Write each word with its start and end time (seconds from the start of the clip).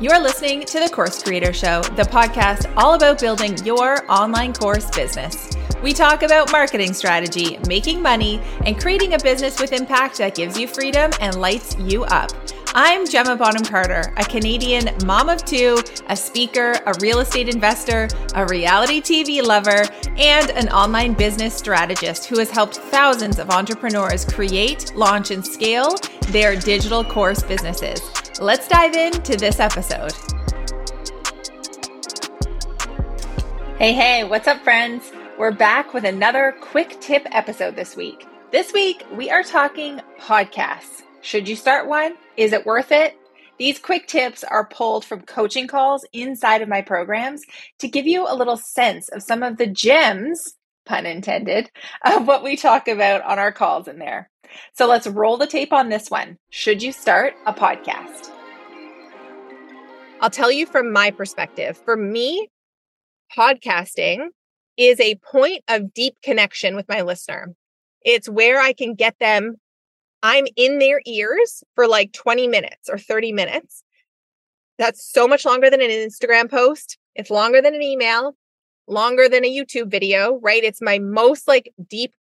You're 0.00 0.18
listening 0.18 0.64
to 0.64 0.80
the 0.80 0.88
Course 0.88 1.22
Creator 1.22 1.52
Show, 1.52 1.82
the 1.82 2.04
podcast 2.04 2.72
all 2.74 2.94
about 2.94 3.20
building 3.20 3.58
your 3.66 4.10
online 4.10 4.54
course 4.54 4.88
business. 4.88 5.50
We 5.82 5.92
talk 5.92 6.22
about 6.22 6.50
marketing 6.50 6.94
strategy, 6.94 7.58
making 7.68 8.00
money, 8.00 8.40
and 8.64 8.80
creating 8.80 9.12
a 9.12 9.18
business 9.18 9.60
with 9.60 9.74
impact 9.74 10.16
that 10.16 10.34
gives 10.34 10.58
you 10.58 10.68
freedom 10.68 11.10
and 11.20 11.38
lights 11.38 11.76
you 11.80 12.04
up. 12.04 12.30
I'm 12.74 13.06
Gemma 13.06 13.36
Bonham 13.36 13.62
Carter, 13.62 14.14
a 14.16 14.24
Canadian 14.24 14.88
mom 15.04 15.28
of 15.28 15.44
two, 15.44 15.76
a 16.08 16.16
speaker, 16.16 16.72
a 16.86 16.94
real 17.02 17.18
estate 17.18 17.50
investor, 17.50 18.08
a 18.34 18.46
reality 18.46 19.02
TV 19.02 19.42
lover, 19.42 19.84
and 20.16 20.50
an 20.52 20.70
online 20.70 21.12
business 21.12 21.54
strategist 21.54 22.24
who 22.24 22.38
has 22.38 22.48
helped 22.48 22.78
thousands 22.78 23.38
of 23.38 23.50
entrepreneurs 23.50 24.24
create, 24.24 24.94
launch, 24.96 25.30
and 25.30 25.46
scale 25.46 25.94
their 26.28 26.56
digital 26.56 27.04
course 27.04 27.42
businesses. 27.42 28.00
Let's 28.40 28.66
dive 28.68 28.94
into 28.94 29.36
this 29.36 29.60
episode. 29.60 30.12
Hey, 33.76 33.92
hey, 33.92 34.24
what's 34.24 34.48
up, 34.48 34.64
friends? 34.64 35.12
We're 35.38 35.52
back 35.52 35.92
with 35.92 36.06
another 36.06 36.56
quick 36.58 36.98
tip 37.02 37.26
episode 37.32 37.76
this 37.76 37.96
week. 37.96 38.26
This 38.50 38.72
week, 38.72 39.04
we 39.12 39.28
are 39.28 39.42
talking 39.42 40.00
podcasts. 40.18 41.02
Should 41.20 41.50
you 41.50 41.54
start 41.54 41.86
one? 41.86 42.14
Is 42.38 42.54
it 42.54 42.64
worth 42.64 42.92
it? 42.92 43.14
These 43.58 43.78
quick 43.78 44.06
tips 44.06 44.42
are 44.42 44.66
pulled 44.66 45.04
from 45.04 45.20
coaching 45.20 45.66
calls 45.66 46.06
inside 46.14 46.62
of 46.62 46.68
my 46.70 46.80
programs 46.80 47.42
to 47.80 47.88
give 47.88 48.06
you 48.06 48.26
a 48.26 48.34
little 48.34 48.56
sense 48.56 49.10
of 49.10 49.22
some 49.22 49.42
of 49.42 49.58
the 49.58 49.66
gems, 49.66 50.54
pun 50.86 51.04
intended, 51.04 51.70
of 52.06 52.26
what 52.26 52.42
we 52.42 52.56
talk 52.56 52.88
about 52.88 53.20
on 53.20 53.38
our 53.38 53.52
calls 53.52 53.86
in 53.86 53.98
there. 53.98 54.30
So 54.72 54.86
let's 54.86 55.06
roll 55.06 55.36
the 55.36 55.46
tape 55.46 55.72
on 55.72 55.90
this 55.90 56.10
one. 56.10 56.38
Should 56.50 56.82
you 56.82 56.90
start 56.90 57.34
a 57.46 57.52
podcast? 57.52 58.29
I'll 60.20 60.30
tell 60.30 60.52
you 60.52 60.66
from 60.66 60.92
my 60.92 61.10
perspective. 61.10 61.78
For 61.78 61.96
me, 61.96 62.48
podcasting 63.36 64.28
is 64.76 65.00
a 65.00 65.14
point 65.16 65.64
of 65.66 65.94
deep 65.94 66.16
connection 66.22 66.76
with 66.76 66.86
my 66.88 67.00
listener. 67.00 67.54
It's 68.02 68.28
where 68.28 68.60
I 68.60 68.74
can 68.74 68.94
get 68.94 69.16
them. 69.18 69.56
I'm 70.22 70.46
in 70.56 70.78
their 70.78 71.00
ears 71.06 71.64
for 71.74 71.88
like 71.88 72.12
20 72.12 72.48
minutes 72.48 72.90
or 72.90 72.98
30 72.98 73.32
minutes. 73.32 73.82
That's 74.78 75.10
so 75.10 75.26
much 75.26 75.46
longer 75.46 75.70
than 75.70 75.80
an 75.80 75.88
Instagram 75.88 76.50
post. 76.50 76.98
It's 77.14 77.30
longer 77.30 77.62
than 77.62 77.74
an 77.74 77.82
email, 77.82 78.36
longer 78.86 79.26
than 79.26 79.44
a 79.44 79.50
YouTube 79.50 79.90
video, 79.90 80.38
right? 80.42 80.62
It's 80.62 80.82
my 80.82 80.98
most 80.98 81.48
like 81.48 81.72
deep 81.88 82.12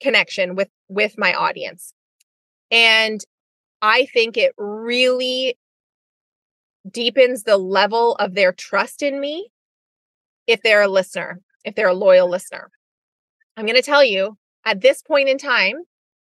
connection 0.00 0.54
with 0.54 0.68
with 0.88 1.18
my 1.18 1.34
audience. 1.34 1.92
And 2.70 3.20
I 3.82 4.06
think 4.06 4.38
it 4.38 4.54
really 4.56 5.56
deepens 6.88 7.42
the 7.42 7.56
level 7.56 8.14
of 8.16 8.34
their 8.34 8.52
trust 8.52 9.02
in 9.02 9.20
me 9.20 9.50
if 10.46 10.62
they're 10.62 10.82
a 10.82 10.88
listener, 10.88 11.40
if 11.64 11.74
they're 11.74 11.88
a 11.88 11.94
loyal 11.94 12.28
listener. 12.28 12.70
I'm 13.56 13.66
going 13.66 13.76
to 13.76 13.82
tell 13.82 14.04
you 14.04 14.36
at 14.64 14.80
this 14.80 15.02
point 15.02 15.28
in 15.28 15.38
time, 15.38 15.76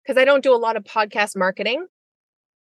because 0.04 0.20
I 0.20 0.26
don't 0.26 0.44
do 0.44 0.54
a 0.54 0.58
lot 0.58 0.78
of 0.78 0.84
podcast 0.84 1.36
marketing, 1.36 1.88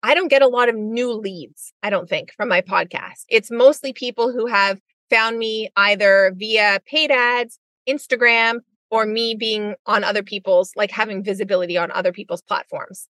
I 0.03 0.15
don't 0.15 0.29
get 0.29 0.43
a 0.43 0.49
lot 0.49 0.69
of 0.69 0.75
new 0.75 1.13
leads, 1.13 1.73
I 1.83 1.91
don't 1.91 2.09
think, 2.09 2.33
from 2.37 2.49
my 2.49 2.61
podcast. 2.61 3.25
It's 3.29 3.51
mostly 3.51 3.93
people 3.93 4.33
who 4.33 4.47
have 4.47 4.81
found 5.09 5.39
me 5.39 5.71
either 5.77 6.33
via 6.37 6.81
paid 6.87 7.11
ads, 7.11 7.59
Instagram, 7.89 8.61
or 8.91 9.07
me 9.07 9.35
being 9.35 9.75
on 9.87 10.05
other 10.05 10.23
people's 10.23 10.73
like 10.77 10.91
having 10.91 11.23
visibility 11.23 11.77
on 11.77 11.91
other 11.91 12.13
people's 12.13 12.43
platforms 12.43 13.09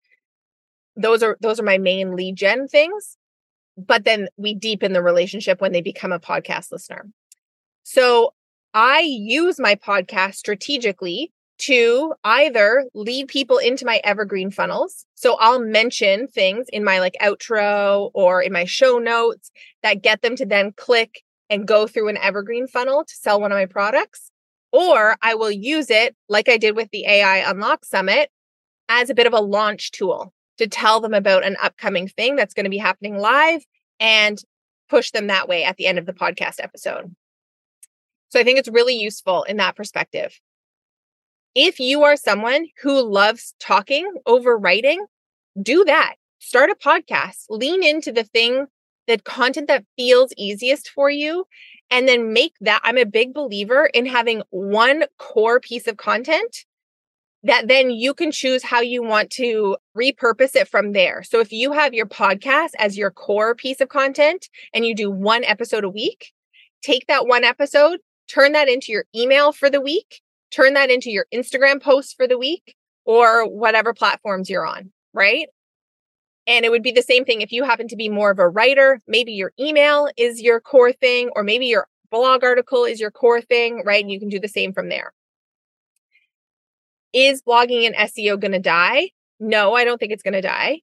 those 0.96 1.22
are 1.22 1.36
those 1.40 1.58
are 1.58 1.64
my 1.64 1.78
main 1.78 2.14
lead 2.14 2.36
gen 2.36 2.68
things 2.68 3.16
but 3.76 4.04
then 4.04 4.28
we 4.36 4.54
deepen 4.54 4.92
the 4.92 5.02
relationship 5.02 5.60
when 5.60 5.72
they 5.72 5.80
become 5.80 6.12
a 6.12 6.20
podcast 6.20 6.72
listener. 6.72 7.06
So 7.82 8.34
i 8.74 9.00
use 9.00 9.60
my 9.60 9.74
podcast 9.74 10.36
strategically 10.36 11.30
to 11.58 12.14
either 12.24 12.86
lead 12.94 13.28
people 13.28 13.58
into 13.58 13.84
my 13.84 14.00
evergreen 14.02 14.50
funnels. 14.50 15.04
So 15.14 15.36
i'll 15.40 15.60
mention 15.60 16.26
things 16.26 16.66
in 16.72 16.84
my 16.84 16.98
like 17.00 17.16
outro 17.20 18.10
or 18.14 18.42
in 18.42 18.52
my 18.52 18.64
show 18.64 18.98
notes 18.98 19.50
that 19.82 20.02
get 20.02 20.22
them 20.22 20.36
to 20.36 20.46
then 20.46 20.72
click 20.72 21.22
and 21.50 21.68
go 21.68 21.86
through 21.86 22.08
an 22.08 22.16
evergreen 22.16 22.66
funnel 22.66 23.04
to 23.04 23.14
sell 23.14 23.40
one 23.40 23.52
of 23.52 23.56
my 23.56 23.66
products. 23.66 24.30
Or 24.72 25.16
I 25.20 25.34
will 25.34 25.50
use 25.50 25.90
it, 25.90 26.16
like 26.30 26.48
I 26.48 26.56
did 26.56 26.74
with 26.74 26.88
the 26.92 27.04
AI 27.04 27.50
Unlock 27.50 27.84
Summit, 27.84 28.30
as 28.88 29.10
a 29.10 29.14
bit 29.14 29.26
of 29.26 29.34
a 29.34 29.40
launch 29.40 29.90
tool 29.90 30.32
to 30.58 30.66
tell 30.66 31.00
them 31.00 31.14
about 31.14 31.44
an 31.44 31.56
upcoming 31.62 32.08
thing 32.08 32.36
that's 32.36 32.54
going 32.54 32.64
to 32.64 32.70
be 32.70 32.78
happening 32.78 33.18
live 33.18 33.64
and 34.00 34.42
push 34.88 35.10
them 35.10 35.28
that 35.28 35.48
way 35.48 35.64
at 35.64 35.76
the 35.76 35.86
end 35.86 35.98
of 35.98 36.06
the 36.06 36.12
podcast 36.12 36.56
episode. 36.58 37.14
So 38.28 38.40
I 38.40 38.44
think 38.44 38.58
it's 38.58 38.68
really 38.68 38.94
useful 38.94 39.42
in 39.44 39.58
that 39.58 39.76
perspective. 39.76 40.38
If 41.54 41.80
you 41.80 42.02
are 42.02 42.16
someone 42.16 42.66
who 42.82 43.02
loves 43.02 43.54
talking 43.60 44.10
over 44.26 44.56
writing, 44.56 45.04
do 45.60 45.84
that. 45.84 46.14
Start 46.38 46.70
a 46.70 46.74
podcast, 46.74 47.44
lean 47.50 47.82
into 47.82 48.10
the 48.10 48.24
thing, 48.24 48.66
the 49.06 49.18
content 49.18 49.68
that 49.68 49.84
feels 49.96 50.32
easiest 50.36 50.88
for 50.88 51.10
you, 51.10 51.44
and 51.90 52.08
then 52.08 52.32
make 52.32 52.54
that. 52.62 52.80
I'm 52.84 52.96
a 52.96 53.04
big 53.04 53.34
believer 53.34 53.90
in 53.92 54.06
having 54.06 54.42
one 54.50 55.04
core 55.18 55.60
piece 55.60 55.86
of 55.86 55.98
content 55.98 56.64
that 57.44 57.68
then 57.68 57.90
you 57.90 58.14
can 58.14 58.30
choose 58.30 58.62
how 58.62 58.80
you 58.80 59.02
want 59.02 59.30
to 59.30 59.76
repurpose 59.96 60.54
it 60.54 60.68
from 60.68 60.92
there. 60.92 61.22
So 61.22 61.40
if 61.40 61.52
you 61.52 61.72
have 61.72 61.92
your 61.92 62.06
podcast 62.06 62.70
as 62.78 62.96
your 62.96 63.10
core 63.10 63.54
piece 63.54 63.80
of 63.80 63.88
content 63.88 64.48
and 64.72 64.86
you 64.86 64.94
do 64.94 65.10
one 65.10 65.44
episode 65.44 65.84
a 65.84 65.90
week, 65.90 66.32
take 66.82 67.06
that 67.08 67.26
one 67.26 67.44
episode, 67.44 68.00
turn 68.28 68.52
that 68.52 68.68
into 68.68 68.92
your 68.92 69.04
email 69.14 69.52
for 69.52 69.68
the 69.68 69.80
week, 69.80 70.20
turn 70.50 70.74
that 70.74 70.90
into 70.90 71.10
your 71.10 71.26
Instagram 71.34 71.82
post 71.82 72.16
for 72.16 72.28
the 72.28 72.38
week 72.38 72.74
or 73.04 73.48
whatever 73.48 73.92
platforms 73.92 74.48
you're 74.48 74.66
on, 74.66 74.92
right? 75.12 75.48
And 76.46 76.64
it 76.64 76.70
would 76.70 76.82
be 76.82 76.92
the 76.92 77.02
same 77.02 77.24
thing 77.24 77.40
if 77.40 77.52
you 77.52 77.64
happen 77.64 77.88
to 77.88 77.96
be 77.96 78.08
more 78.08 78.30
of 78.30 78.38
a 78.38 78.48
writer, 78.48 79.00
maybe 79.06 79.32
your 79.32 79.52
email 79.58 80.08
is 80.16 80.40
your 80.40 80.60
core 80.60 80.92
thing, 80.92 81.30
or 81.34 81.42
maybe 81.42 81.66
your 81.66 81.86
blog 82.10 82.44
article 82.44 82.84
is 82.84 83.00
your 83.00 83.10
core 83.10 83.40
thing, 83.40 83.82
right? 83.84 84.02
And 84.02 84.10
you 84.10 84.20
can 84.20 84.28
do 84.28 84.40
the 84.40 84.48
same 84.48 84.72
from 84.72 84.88
there. 84.88 85.12
Is 87.12 87.42
blogging 87.42 87.86
and 87.86 87.94
SEO 87.94 88.40
going 88.40 88.52
to 88.52 88.58
die? 88.58 89.10
No, 89.38 89.74
I 89.74 89.84
don't 89.84 89.98
think 89.98 90.12
it's 90.12 90.22
going 90.22 90.34
to 90.34 90.40
die. 90.40 90.80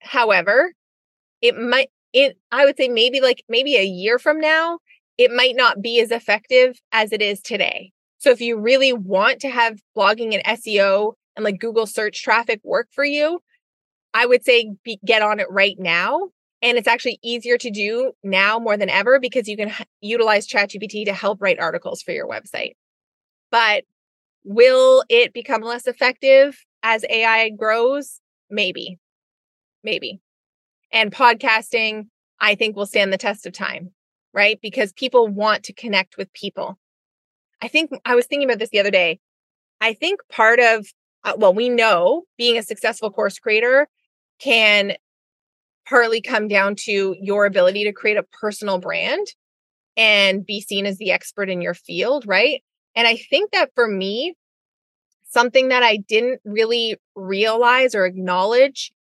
However, 0.00 0.72
it 1.42 1.56
might, 1.56 1.90
it, 2.12 2.38
I 2.50 2.64
would 2.64 2.76
say 2.76 2.88
maybe 2.88 3.20
like 3.20 3.44
maybe 3.48 3.76
a 3.76 3.84
year 3.84 4.18
from 4.18 4.40
now, 4.40 4.78
it 5.18 5.30
might 5.30 5.56
not 5.56 5.82
be 5.82 6.00
as 6.00 6.10
effective 6.10 6.80
as 6.92 7.12
it 7.12 7.20
is 7.20 7.40
today. 7.40 7.92
So 8.18 8.30
if 8.30 8.40
you 8.40 8.58
really 8.58 8.92
want 8.92 9.40
to 9.40 9.50
have 9.50 9.80
blogging 9.96 10.34
and 10.34 10.58
SEO 10.58 11.14
and 11.36 11.44
like 11.44 11.58
Google 11.58 11.86
search 11.86 12.22
traffic 12.22 12.60
work 12.64 12.88
for 12.92 13.04
you, 13.04 13.40
I 14.14 14.26
would 14.26 14.44
say 14.44 14.72
be, 14.84 14.98
get 15.04 15.22
on 15.22 15.40
it 15.40 15.50
right 15.50 15.76
now. 15.78 16.28
And 16.62 16.76
it's 16.76 16.88
actually 16.88 17.18
easier 17.22 17.56
to 17.56 17.70
do 17.70 18.12
now 18.22 18.58
more 18.58 18.76
than 18.76 18.90
ever 18.90 19.18
because 19.18 19.48
you 19.48 19.56
can 19.56 19.68
h- 19.68 19.86
utilize 20.00 20.46
ChatGPT 20.46 21.06
to 21.06 21.14
help 21.14 21.40
write 21.40 21.58
articles 21.58 22.02
for 22.02 22.12
your 22.12 22.28
website. 22.28 22.72
But 23.50 23.84
will 24.44 25.04
it 25.08 25.32
become 25.32 25.62
less 25.62 25.86
effective 25.86 26.58
as 26.82 27.04
AI 27.08 27.50
grows? 27.50 28.20
Maybe. 28.50 28.98
Maybe. 29.84 30.20
And 30.92 31.12
podcasting, 31.12 32.06
I 32.40 32.54
think 32.54 32.76
will 32.76 32.86
stand 32.86 33.12
the 33.12 33.18
test 33.18 33.46
of 33.46 33.52
time, 33.52 33.92
right? 34.32 34.58
Because 34.60 34.92
people 34.92 35.28
want 35.28 35.64
to 35.64 35.72
connect 35.72 36.16
with 36.16 36.32
people. 36.32 36.78
I 37.62 37.68
think 37.68 37.90
I 38.04 38.14
was 38.14 38.26
thinking 38.26 38.48
about 38.48 38.58
this 38.58 38.70
the 38.70 38.80
other 38.80 38.90
day. 38.90 39.20
I 39.80 39.92
think 39.92 40.20
part 40.30 40.60
of, 40.60 40.86
uh, 41.24 41.34
well, 41.36 41.54
we 41.54 41.68
know 41.68 42.24
being 42.38 42.58
a 42.58 42.62
successful 42.62 43.10
course 43.10 43.38
creator 43.38 43.88
can 44.40 44.94
partly 45.88 46.20
come 46.20 46.48
down 46.48 46.76
to 46.76 47.14
your 47.20 47.46
ability 47.46 47.84
to 47.84 47.92
create 47.92 48.16
a 48.16 48.22
personal 48.22 48.78
brand 48.78 49.26
and 49.96 50.46
be 50.46 50.60
seen 50.60 50.86
as 50.86 50.98
the 50.98 51.10
expert 51.10 51.50
in 51.50 51.60
your 51.60 51.74
field, 51.74 52.26
right? 52.26 52.62
And 52.94 53.06
I 53.06 53.16
think 53.16 53.52
that 53.52 53.70
for 53.74 53.86
me, 53.86 54.34
something 55.28 55.68
that 55.68 55.82
I 55.82 55.96
didn't 55.96 56.40
really 56.44 56.96
realize 57.14 57.94
or 57.94 58.04
acknowledge 58.04 58.92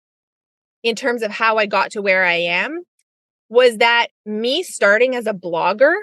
in 0.83 0.95
terms 0.95 1.23
of 1.23 1.31
how 1.31 1.57
I 1.57 1.67
got 1.67 1.93
to 1.93 2.03
where 2.03 2.25
I 2.25 2.35
am 2.35 2.83
was 3.49 3.79
that 3.79 4.09
me 4.27 4.63
starting 4.63 5.17
as 5.17 5.27
a 5.27 5.33
blogger 5.33 5.95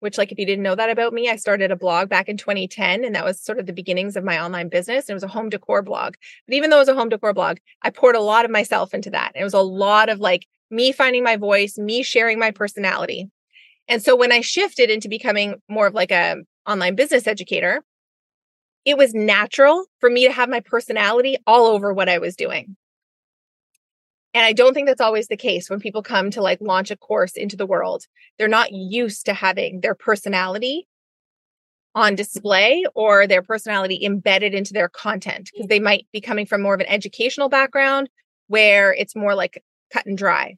which 0.00 0.18
like 0.18 0.32
if 0.32 0.38
you 0.38 0.46
didn't 0.46 0.64
know 0.64 0.74
that 0.74 0.90
about 0.90 1.12
me, 1.12 1.28
I 1.28 1.36
started 1.36 1.70
a 1.70 1.76
blog 1.76 2.08
back 2.08 2.28
in 2.28 2.36
2010 2.36 3.04
and 3.04 3.14
that 3.14 3.24
was 3.24 3.40
sort 3.40 3.58
of 3.58 3.66
the 3.66 3.72
beginnings 3.72 4.16
of 4.16 4.24
my 4.24 4.42
online 4.42 4.68
business. 4.68 5.08
It 5.08 5.14
was 5.14 5.22
a 5.22 5.28
home 5.28 5.50
decor 5.50 5.82
blog. 5.82 6.14
But 6.46 6.54
even 6.54 6.70
though 6.70 6.76
it 6.76 6.80
was 6.80 6.88
a 6.88 6.94
home 6.94 7.10
decor 7.10 7.32
blog, 7.32 7.58
I 7.82 7.90
poured 7.90 8.16
a 8.16 8.20
lot 8.20 8.44
of 8.44 8.50
myself 8.50 8.92
into 8.92 9.10
that. 9.10 9.32
It 9.34 9.44
was 9.44 9.54
a 9.54 9.60
lot 9.60 10.08
of 10.08 10.18
like 10.18 10.46
me 10.70 10.90
finding 10.92 11.22
my 11.22 11.36
voice, 11.36 11.78
me 11.78 12.02
sharing 12.02 12.38
my 12.38 12.50
personality. 12.50 13.28
And 13.88 14.02
so 14.02 14.16
when 14.16 14.32
I 14.32 14.40
shifted 14.40 14.90
into 14.90 15.08
becoming 15.08 15.56
more 15.68 15.86
of 15.86 15.94
like 15.94 16.10
a 16.10 16.36
online 16.70 16.94
business 16.94 17.26
educator, 17.26 17.82
it 18.84 18.96
was 18.96 19.14
natural 19.14 19.86
for 19.98 20.08
me 20.08 20.26
to 20.26 20.32
have 20.32 20.48
my 20.48 20.60
personality 20.60 21.36
all 21.46 21.66
over 21.66 21.92
what 21.92 22.08
I 22.08 22.18
was 22.18 22.36
doing. 22.36 22.76
And 24.32 24.44
I 24.44 24.52
don't 24.52 24.74
think 24.74 24.86
that's 24.86 25.00
always 25.00 25.28
the 25.28 25.36
case 25.36 25.68
when 25.68 25.80
people 25.80 26.02
come 26.02 26.30
to 26.30 26.42
like 26.42 26.60
launch 26.60 26.90
a 26.90 26.96
course 26.96 27.32
into 27.32 27.56
the 27.56 27.66
world. 27.66 28.04
They're 28.38 28.48
not 28.48 28.72
used 28.72 29.26
to 29.26 29.34
having 29.34 29.80
their 29.80 29.94
personality 29.94 30.86
on 31.94 32.14
display 32.14 32.84
or 32.94 33.26
their 33.26 33.42
personality 33.42 34.04
embedded 34.04 34.54
into 34.54 34.72
their 34.72 34.88
content 34.88 35.50
because 35.52 35.66
mm. 35.66 35.70
they 35.70 35.80
might 35.80 36.06
be 36.12 36.20
coming 36.20 36.46
from 36.46 36.62
more 36.62 36.74
of 36.74 36.80
an 36.80 36.86
educational 36.86 37.48
background 37.48 38.08
where 38.46 38.92
it's 38.92 39.16
more 39.16 39.34
like 39.34 39.62
cut 39.92 40.06
and 40.06 40.16
dry. 40.16 40.56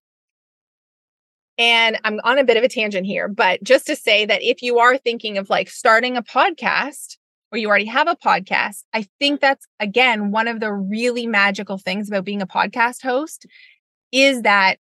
And 1.58 1.99
I'm 2.04 2.20
on 2.25 2.38
a 2.38 2.44
bit 2.44 2.56
of 2.56 2.64
a 2.64 2.69
tangent 2.69 3.06
here, 3.06 3.28
but 3.28 3.62
just 3.62 3.87
to 3.87 3.96
say 3.96 4.25
that 4.25 4.43
if 4.43 4.62
you 4.62 4.78
are 4.78 4.96
thinking 4.96 5.38
of 5.38 5.50
like 5.50 5.69
starting 5.69 6.16
a 6.16 6.22
podcast 6.22 7.19
or 7.50 7.58
you 7.58 7.69
already 7.69 7.84
have 7.87 8.08
a 8.08 8.16
podcast, 8.16 8.84
I 8.94 9.06
think 9.20 9.40
that's 9.40 9.66
again 9.78 10.31
one 10.31 10.49
of 10.49 10.60
the 10.60 10.72
really 10.72 11.26
magical 11.26 11.78
things 11.78 12.08
about 12.08 12.25
being 12.25 12.43
a 12.43 12.46
podcast 12.46 13.02
host 13.02 13.46
is 14.12 14.43
that 14.43 14.78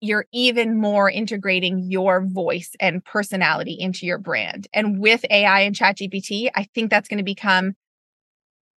you're 0.00 0.26
even 0.32 0.78
more 0.78 1.10
integrating 1.10 1.78
your 1.90 2.24
voice 2.24 2.72
and 2.80 3.04
personality 3.04 3.76
into 3.78 4.06
your 4.06 4.18
brand. 4.18 4.66
And 4.72 5.00
with 5.00 5.24
AI 5.30 5.60
and 5.60 5.74
ChatGPT, 5.74 6.50
I 6.54 6.64
think 6.74 6.90
that's 6.90 7.08
going 7.08 7.18
to 7.18 7.24
become 7.24 7.74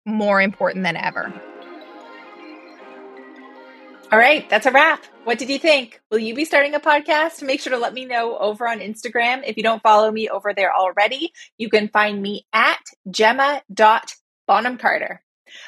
more 0.05 0.41
important 0.41 0.83
than 0.83 0.95
ever. 0.95 1.33
All 4.11 4.17
right, 4.17 4.49
that's 4.49 4.65
a 4.65 4.71
wrap. 4.71 5.05
What 5.25 5.37
did 5.37 5.49
you 5.49 5.59
think? 5.59 6.01
Will 6.09 6.17
you 6.17 6.33
be 6.33 6.43
starting 6.43 6.73
a 6.73 6.79
podcast? 6.79 7.43
Make 7.43 7.61
sure 7.61 7.73
to 7.73 7.77
let 7.77 7.93
me 7.93 8.05
know 8.05 8.39
over 8.39 8.67
on 8.67 8.79
Instagram. 8.79 9.43
If 9.45 9.55
you 9.55 9.61
don't 9.61 9.83
follow 9.83 10.09
me 10.09 10.27
over 10.27 10.51
there 10.51 10.75
already, 10.75 11.31
you 11.59 11.69
can 11.69 11.89
find 11.89 12.19
me 12.19 12.47
at 12.51 12.79
gemma.bonhamcarter. 13.11 15.19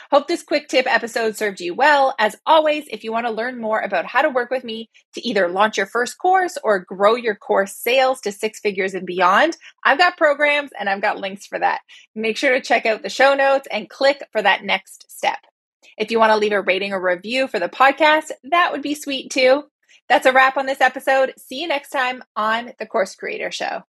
Hope 0.09 0.27
this 0.27 0.41
quick 0.41 0.69
tip 0.69 0.91
episode 0.91 1.37
served 1.37 1.61
you 1.61 1.75
well. 1.75 2.15
As 2.17 2.35
always, 2.47 2.85
if 2.89 3.03
you 3.03 3.11
want 3.11 3.27
to 3.27 3.31
learn 3.31 3.61
more 3.61 3.79
about 3.79 4.07
how 4.07 4.23
to 4.23 4.29
work 4.29 4.49
with 4.49 4.63
me 4.63 4.89
to 5.13 5.27
either 5.27 5.47
launch 5.47 5.77
your 5.77 5.85
first 5.85 6.17
course 6.17 6.57
or 6.63 6.79
grow 6.79 7.13
your 7.13 7.35
course 7.35 7.75
sales 7.75 8.21
to 8.21 8.31
six 8.31 8.59
figures 8.59 8.95
and 8.95 9.05
beyond, 9.05 9.55
I've 9.83 9.99
got 9.99 10.17
programs 10.17 10.71
and 10.79 10.89
I've 10.89 11.01
got 11.01 11.19
links 11.19 11.45
for 11.45 11.59
that. 11.59 11.81
Make 12.15 12.37
sure 12.37 12.53
to 12.53 12.61
check 12.61 12.87
out 12.87 13.03
the 13.03 13.09
show 13.09 13.35
notes 13.35 13.67
and 13.71 13.87
click 13.87 14.23
for 14.31 14.41
that 14.41 14.63
next 14.63 15.11
step. 15.11 15.37
If 15.97 16.11
you 16.11 16.19
want 16.19 16.31
to 16.31 16.37
leave 16.37 16.51
a 16.51 16.61
rating 16.61 16.93
or 16.93 17.01
review 17.01 17.47
for 17.47 17.59
the 17.59 17.69
podcast, 17.69 18.31
that 18.43 18.71
would 18.71 18.81
be 18.81 18.95
sweet 18.95 19.31
too. 19.31 19.63
That's 20.09 20.25
a 20.25 20.33
wrap 20.33 20.57
on 20.57 20.65
this 20.65 20.81
episode. 20.81 21.33
See 21.37 21.61
you 21.61 21.67
next 21.67 21.89
time 21.89 22.23
on 22.35 22.73
the 22.79 22.85
Course 22.85 23.15
Creator 23.15 23.51
Show. 23.51 23.83